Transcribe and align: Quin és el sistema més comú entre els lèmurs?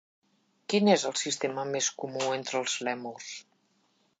Quin 0.73 0.89
és 0.93 1.03
el 1.09 1.13
sistema 1.23 1.65
més 1.75 1.91
comú 2.05 2.33
entre 2.39 2.59
els 2.63 2.79
lèmurs? 2.89 3.29